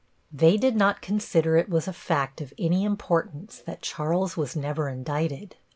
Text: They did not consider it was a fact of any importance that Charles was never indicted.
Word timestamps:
They 0.31 0.57
did 0.57 0.75
not 0.75 1.03
consider 1.03 1.57
it 1.57 1.69
was 1.69 1.87
a 1.87 1.93
fact 1.93 2.41
of 2.41 2.55
any 2.57 2.83
importance 2.83 3.59
that 3.67 3.83
Charles 3.83 4.35
was 4.35 4.55
never 4.55 4.89
indicted. 4.89 5.57